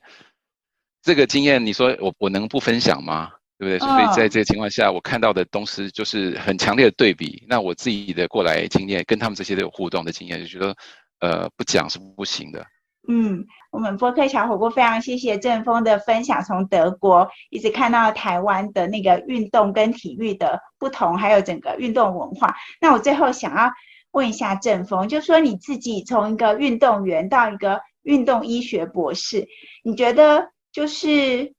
[1.02, 3.32] 这个经验，你说我我能不分享吗？
[3.62, 3.80] 对不对？
[3.80, 7.46] 所以在这个情况下，我看到的东西就是很强烈的对比。
[7.48, 10.76] 那我自己的过来经验，跟他们这些都有互动的经验，就觉得
[11.20, 12.66] 呃不讲是不行的。
[13.08, 22.56] 嗯，我们播客小火锅非常谢谢正峰的分享，从德国一直看到台湾的那个运动跟体育的不同，还有整个运动文化。
[22.82, 23.72] 那我最后想要。
[24.14, 29.48] 问一下正峰，就说你自己从一个运动员到一个运动医学博士，
[29.86, 31.54] 你觉得就是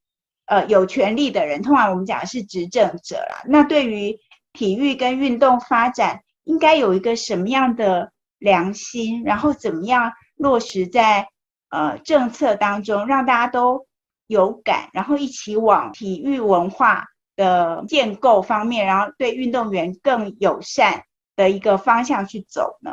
[0.52, 3.42] 呃有权利的人，通常我们讲的是执政者啦。
[3.46, 4.18] 那对于
[4.52, 11.26] 体育跟运动发展，应该有一个什么样的良心，然后怎么样落实在
[11.70, 13.86] 呃政策当中，让大家都
[14.26, 21.02] 有感，然后一起往体育文化的建构方面，然后对运动员更友善。
[21.34, 22.92] 的一个方向去走呢？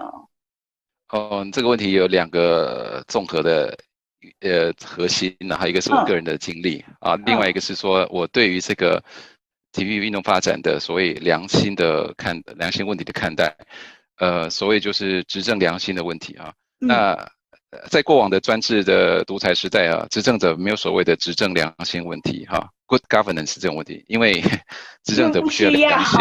[1.10, 3.78] 哦，这个问题有两个综合的
[4.42, 9.04] 呃核心，然后一个是我个人的经历、嗯、啊，另外一个是说我对于这个
[9.72, 13.56] 体育运动发展的所谓良心的看良心问题的看待，
[14.18, 16.54] 呃，所谓就是执政良心的问题啊。
[16.82, 17.30] 嗯、那
[17.90, 24.42] 在过往的专制的独裁时代啊，执政者没有所谓的执政良心问题哈、啊、，good governance 这种问题，因为
[25.06, 25.70] 执政者不需要。
[25.70, 26.20] 良心。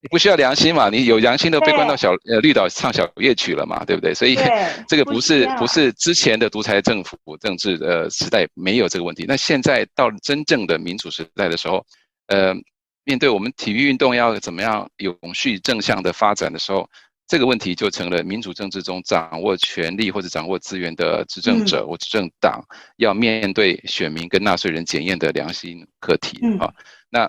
[0.00, 0.88] 你不需要良心嘛？
[0.88, 3.84] 你有良心都被关到小呃绿岛唱小夜曲了嘛？
[3.84, 4.14] 对不对？
[4.14, 4.36] 所以
[4.86, 9.24] 这个不是不，不是之前的独裁政府政治的时代没有这个问题。
[9.26, 11.84] 那现在到真正的民主时代的时候，
[12.28, 12.54] 呃，
[13.02, 16.88] 面对我们体育运动要怎么样永续正向的发展的时候，
[17.26, 22.62] 这个问题就成了民主政治中掌握权力或者掌握资源的执政者或执政党
[22.98, 26.72] 要面对选民跟纳税人检验的良心课题啊。
[27.10, 27.28] 那。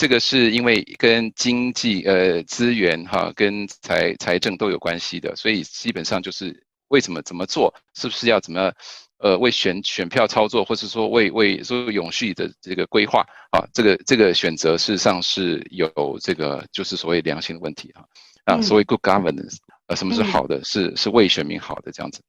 [0.00, 8.72] 这个是因为跟经济、呃资源哈，跟财财政都有关系的，所以基本上就是为什么怎么做，是不是要怎么
[9.18, 18.02] 呃为选选票操作，或是说为为说永续的这个规划啊，这个这个选择事实上是有这个就是所谓良心的问题哈
[18.46, 19.58] 啊，所谓 good governance，
[19.88, 20.56] 呃，什么是好的？
[20.56, 22.22] 嗯、是是为选民好的这样子。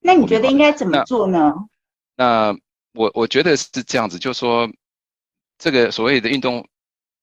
[0.00, 1.54] 那你觉得应该怎么做呢？
[2.16, 2.58] 那，那
[2.94, 4.68] 我我觉得是这样子，就是说
[5.58, 6.66] 这个所谓的运动。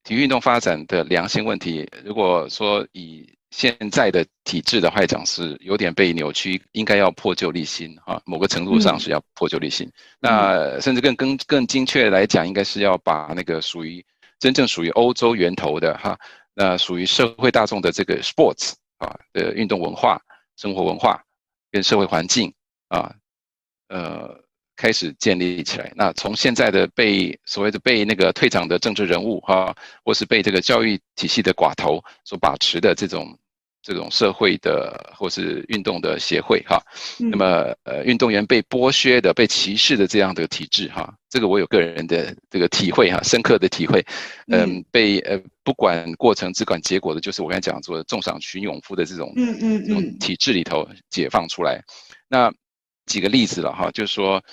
[0.05, 9.87] 体育运动发展的良心问题，如果说以现在的体制的话讲，是有点被扭曲，应该要破旧立新啊，某个程度上是要破旧立新。
[9.87, 14.05] 嗯、那甚至更更更精确来讲，应该是要把那个属于
[14.37, 16.15] 真正属于欧洲源头的哈，
[16.53, 20.21] 那属于社会大众的这个 sports 啊的运动文化、
[20.55, 21.19] 生活文化
[21.71, 22.53] 跟社会环境
[22.89, 23.11] 啊，
[23.87, 24.44] 呃。
[24.75, 25.91] 开始建立起来。
[25.95, 33.37] 那从现在的被所谓的被那个退场的政治人物哈，或是被这个教育体系的寡头所把持的这种
[33.81, 36.81] 这种社会的或是运动的协会哈，
[37.19, 44.03] 那么呃运动员被剥削的、被歧视的这样的体制哈，这个我有个人的这个体会哈，深刻的体会。
[44.47, 51.79] 嗯，被呃不管过程只管结果的，就是我刚才讲说的重赏群勇夫的这种嗯嗯嗯体制里头解放出来。
[52.27, 52.51] 那
[53.05, 54.43] 几个例子了哈，就是说。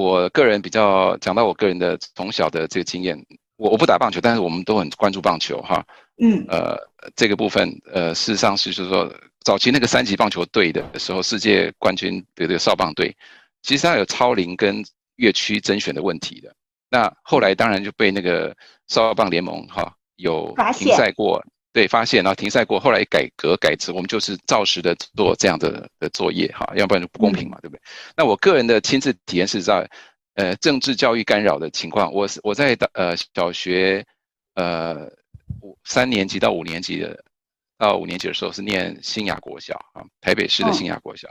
[0.00, 3.22] 我个人比较讲到我个人的从小的这个经验，
[3.56, 5.84] 我我不打棒球，但是我们都很关注棒球哈。
[6.22, 6.74] 嗯，呃，
[7.14, 9.12] 这个部分呃，事实上是就是说，
[9.44, 13.14] 早期那个三级棒球队的时候，世界冠军的这个少棒队，
[13.62, 14.82] 其实它有超龄跟
[15.16, 16.54] 越区甄选的问题的。
[16.88, 18.56] 那后来当然就被那个
[18.88, 21.44] 少棒联盟哈有停赛过。
[21.72, 27.82] 对，发现然后停赛过，后来改革改制，我们就是照实的做这样的的作业哈，要不然就不公平嘛，对不对？
[28.16, 29.88] 那我个人的亲自体验是在，
[30.34, 34.04] 呃，政治教育干扰的情况，我是我在呃小学
[34.54, 35.06] 呃
[35.62, 37.24] 五三年级到五年级的
[37.78, 41.28] 到五年级的时候是念新雅国小啊，台北市的新雅国小，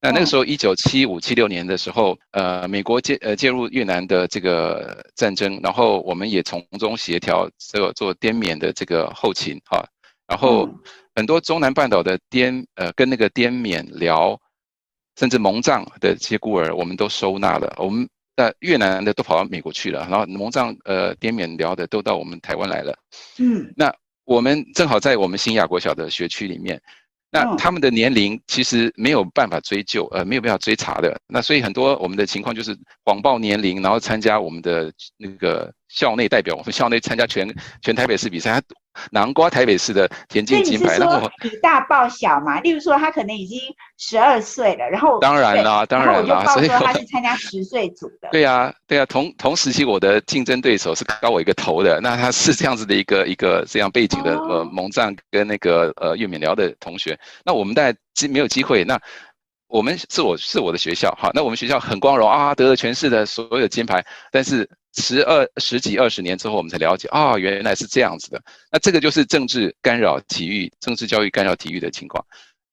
[0.00, 9.84] 那那个时候，一九七五七六年的时候，呃，美国介呃介入越南的这个战争，然后我们也从中协调做做滇缅的这个后勤哈，
[10.28, 10.68] 然后
[11.16, 14.40] 很多中南半岛的滇呃跟那个滇缅寮，
[15.18, 17.74] 甚至蒙藏的这些孤儿，我们都收纳了。
[17.78, 22.96] 我们那越南的都跑到美国去了，然后蒙藏呃滇缅寮的都到我们台湾来了。
[23.38, 23.92] 嗯，那
[24.24, 26.80] 我们正好在我们新亚国小的学区里面。
[27.30, 31.14] 那他们的年龄其实没有办法追究，呃，没有办法追查的。
[31.26, 37.46] 那所以很多我们的情况就是谎报年龄，然后参加我们的那个校内代表，我们校内参加全
[37.82, 38.62] 全台北市比赛。
[39.10, 43.60] 囊括台北市的田径金牌，那我以大报小嘛，例如说他可能已经
[43.96, 48.28] 十二岁了，然后当然啦，当然啦，所以他是参加十岁组的。
[48.32, 58.98] 对呀，对呀，同同时期我的竞争对手是高我一个头的，那他是这样子的一个一个这样背景的呃蒙藏跟那个呃岳敏辽的同学，那我们大概机没有机会那。
[59.70, 64.02] 我们是我是我的学校，好，那我们学校很光荣啊，得了全市的所有的金牌。
[64.32, 68.42] 但是十二十几二十年之后，我们才了解啊，原来是这样子的。
[68.72, 72.24] 那这个就是政治干扰体育、政治教育干扰体育的情况。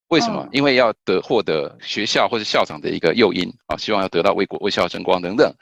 [0.09, 0.47] 为什么？
[0.51, 5.53] 因为要得获得学校或者校长的一个诱因啊，希望要得到为国为校争光等等。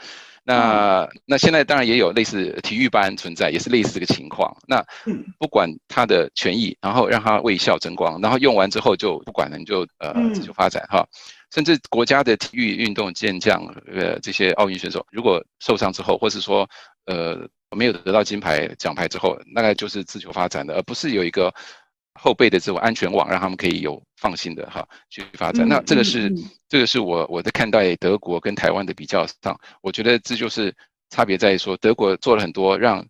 [0.45, 4.53] 那那现在当然也有类似体育班存在，也是类似这个情况。
[4.67, 4.85] 那
[5.39, 11.07] 不管他的权益，然后让他为校争光，然后用完之后就不管了，你就呃自由发展哈。
[11.53, 16.67] 甚至国家的体育运动健将呃这些奥运选手，如果受伤之后，或是说
[17.05, 17.47] 呃
[17.77, 21.53] 没有得到金牌奖牌之后，大概就是自求发展的，而不是有一个。
[22.15, 25.67] 后备的这种安全网，让他们可以有放心的哈去发展。
[25.67, 26.31] 那这个是
[26.69, 30.71] 这个是我我在看待德国跟台湾的比较上，我觉得这就是
[31.09, 33.03] 差别在于说，德国做了很多让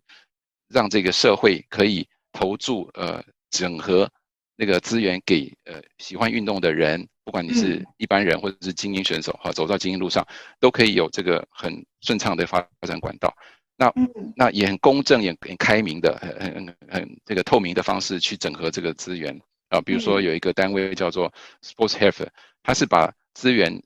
[0.70, 4.10] 让这个社会可以投注呃整合
[4.56, 10.26] 那个资源给呃喜欢运动的人，不管你是一般人或者是精英选手哈，走到精英路上
[10.60, 13.34] 都可以有这个很顺畅的发展管道。
[13.76, 13.92] 那
[14.36, 19.36] 那也很公正，也很开明的，很很很这个透明的方式去整合这个资源
[19.68, 19.80] 啊。
[19.80, 22.28] 比如说有一个单位叫做 Sportshilfe，
[22.62, 23.82] 它是把资源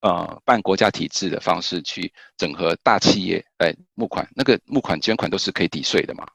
[0.00, 6.26] 呃办国家体制的方式去整合大企业来募款，那个募款捐款都是可以抵税的嘛。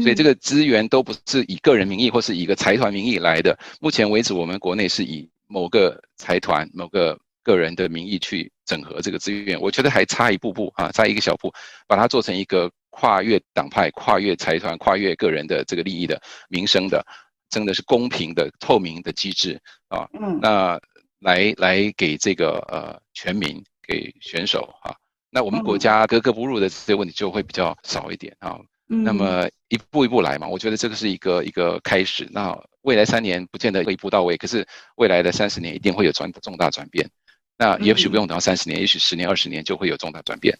[0.00, 3.58] 所以这个资源都不是以个人名义或是以一个财团名义来的。
[3.80, 11.52] 目前为止，我们国内是以某个财团、某个个人的名义去整合这个资源，我觉得还差一步步啊，差一个小步，
[11.88, 17.04] 把它做成一个跨越党派、跨越财团、跨越个人的这个利益的民生的，
[17.48, 20.06] 真的是公平的、透明的机制啊。
[20.12, 20.80] 嗯，那
[21.18, 24.94] 来来给这个呃全民、给选手啊，
[25.30, 28.56] 那我们国家格格不入的这些问题就会比较少一点啊。
[28.90, 32.28] 嗯，那么一步一步来嘛，我觉得这个是一个一个开始。
[32.32, 34.66] 那未来三年不见得会一步到位，可是
[34.96, 37.08] 未来的三十年一定会有转重大转变。
[37.56, 40.58] 那也许不用等到三十年，嗯、也许十年、二十年就会有重大转变。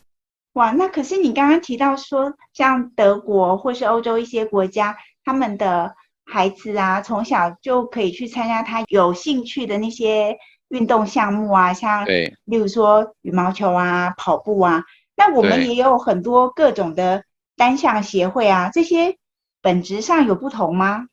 [0.53, 10.37] 哇，那可是你刚刚提到说，像德国或是欧洲一些国家，他们的孩子啊，从小就可以去参加他有兴趣的那些
[10.68, 14.85] 运动项目啊，像对，例如说羽毛球啊、跑步啊。
[15.16, 17.24] 那我们也有很多各种的
[17.61, 19.18] 单项协会啊，这些
[19.61, 21.08] 本质上有不同吗？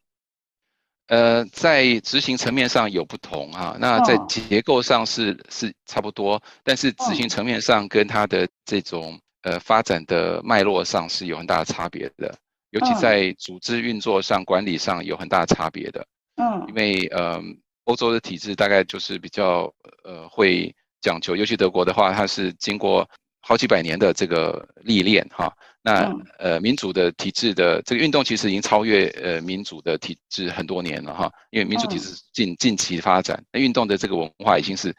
[1.08, 5.38] 呃，在执行层面上有不同啊，那在结构上是、oh.
[5.50, 12.34] 是差不多，但是执行层面上跟它的这种呃发展的脉络上是有很大的差别的，
[12.70, 16.08] 尤其在组织运作上、管理上有很大的差别的。
[16.38, 16.70] 嗯，oh.
[16.70, 17.42] 因为呃，
[17.84, 19.70] 欧洲的体制大概就是比较
[20.06, 23.06] 呃会讲究，尤其德国的话，它是经过
[23.42, 25.54] 好几百年的这个历练哈。
[25.90, 34.94] 那呃，民主的体制的这个运动其实已经超越呃民主的体制很多年了哈，因为民主体制近近期发展，那运动的这个文化已经是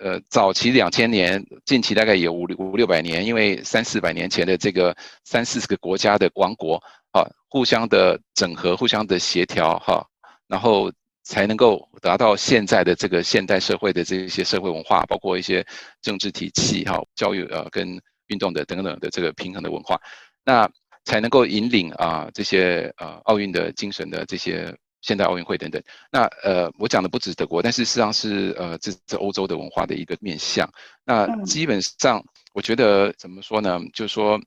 [0.00, 4.94] 呃早期两千年，近期大概有五五六百年，因为三四百年前的这个
[5.24, 6.74] 三四十个国家的王国
[7.12, 10.06] 啊，互相的整合，互相的协调哈，
[10.46, 10.92] 然后
[11.24, 15.66] 才能够达到现在的这个现代社会的这些社会文化，包括一些
[16.02, 17.98] 政治体系哈，教育呃跟。
[18.32, 20.00] 运动的等等的这个平衡的文化，
[20.44, 20.68] 那
[21.04, 25.82] 才能够引领啊这些呃奥运的精神的这些现代奥运会等等。
[26.10, 30.68] 那呃我讲的不止德国，但是实际上是呃这这欧洲的文化的一个面向。
[31.04, 33.78] 那基本上我觉得怎么说呢？
[33.92, 34.40] 就是说。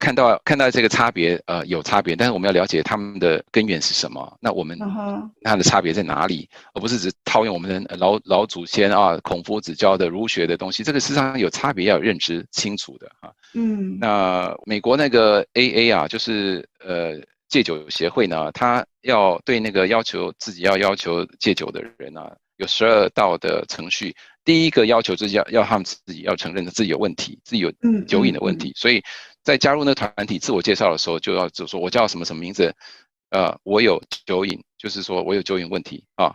[0.00, 4.36] 看到看到这个差别，呃，有差别，但是我们要了解他们的根源是什么。
[4.40, 4.76] 那我们
[5.42, 6.48] 它的差别在哪里？
[6.72, 10.82] 而不是只套用我们的老老祖先啊，孔夫子教的儒学的东西。
[10.82, 13.30] 这个事实上有差别，要有认知清楚的哈。
[13.52, 17.20] 嗯，那美国那个 AA 啊，就是呃
[17.50, 27.70] 戒酒协会呢，他要对那个要求自己要要求戒酒的人啊，有十二道的程序，第一个要求就是要要他们自己要承认自己有问题，自己有
[28.06, 28.68] 酒瘾的问题。
[28.68, 29.02] 嗯嗯嗯、所以
[29.42, 32.74] 在加入那个团体自我介绍的时候，就要就说我叫什么什么名字，
[33.30, 36.34] 呃，我有酒瘾，就是说我有酒瘾问题啊，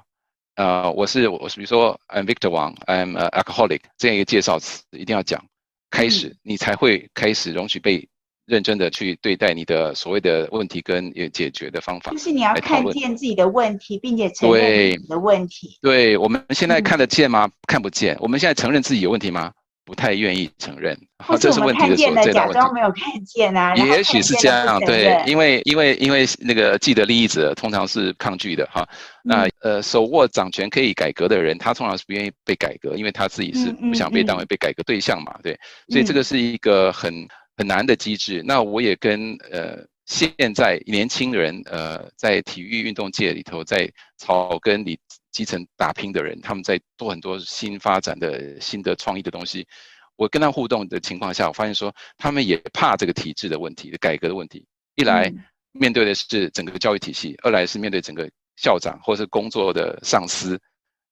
[0.56, 5.46] 呃，我是我是比如说 I'm Victor Wang，I'm alcoholic 这样一个介绍词一定要讲，
[5.90, 8.08] 开始、嗯、你才会开始容许被。
[8.48, 15.80] 认真的去对待你的所谓的问题跟解决的方法，就是你要看见自己的问题，并且承认你的问题。
[15.82, 17.46] 对，对，我们现在看得见吗？
[17.48, 18.16] 嗯、看不见。
[18.20, 19.52] 我们现在承认自己有问题吗？
[19.86, 20.98] 不太愿意承认。
[21.20, 23.74] 或是我们看见了，假装没有看见啊。
[23.76, 28.86] 也许是这样，对，因为因为因为那个既得利益者通常是抗拒的哈。
[29.24, 35.36] 那呃，手握掌权可以改革的人，他通常是不愿意被改革，因为他自己是不想被当为被改革对象嘛。
[35.42, 35.58] 对，
[35.90, 37.28] 所以这个是一个很。
[37.58, 38.44] 很难的机制。
[38.46, 45.00] 那我也跟呃现在年轻人呃在体育运动界里头在草根里
[45.36, 49.68] 基层打拼的人，他们在做很多新发展的新的创意的东西。
[50.16, 54.66] 我跟他互动的情况下，我发现说他们也怕这个体制的问题改革的问题。
[54.96, 55.30] 一来
[55.74, 60.58] 面对的是整个教育体系，二来是面对整个校长或是工作的上司，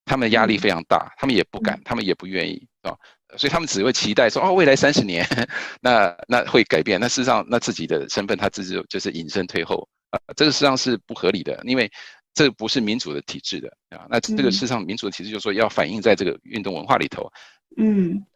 [0.06, 2.96] 他们的压力非常大，他们也不敢，他们也不愿意啊。
[3.36, 5.26] 所以他们只会期待说，哦，未来三十年，
[5.82, 6.98] 那那会改变。
[6.98, 11.90] 那事实上，那自己的身份他自己就是隐身退后啊，这个实际上是不合理的，因为
[12.34, 14.06] 这不是民主的体制的啊。
[14.10, 17.32] 那这个事实上，民主的体制就是说要反映在这个运动文化里头。
[17.76, 18.26] 嗯，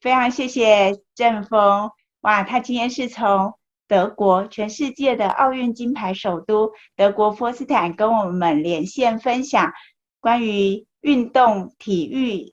[0.00, 1.90] 非常谢谢郑峰。
[2.20, 3.54] 哇，他今天是从
[3.88, 9.72] 德国，全世界的奥运金牌首都德国波茨坦跟我们连线分享
[10.20, 12.52] 关于运动体育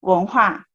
[0.00, 0.66] 文化。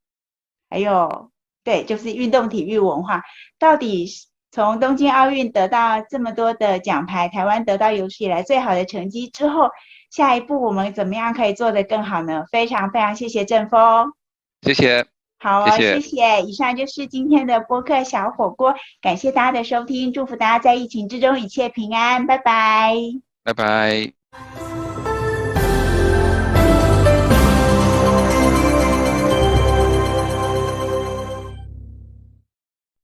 [0.70, 1.32] 还有，
[1.64, 3.22] 对，就是运动体育文化，
[3.58, 4.08] 到底
[4.56, 9.70] 从东京奥运得到这么多的奖牌，台湾得到有史以来最好的成绩之后，
[10.10, 12.46] 下一步我们怎么样可以做得更好呢？
[12.50, 14.14] 非常非常谢谢郑峰，
[14.62, 15.06] 谢谢，
[15.40, 16.42] 好哦，谢谢，谢谢。
[16.44, 22.96] 以上就是今天的播客小火锅，感谢大家的收听，祝福大家在疫情之中一切平安，拜拜，
[23.44, 24.75] 拜拜。